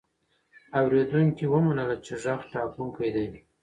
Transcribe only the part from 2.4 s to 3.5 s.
ټاکونکی دی.